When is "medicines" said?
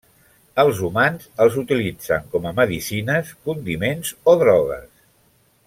2.61-3.35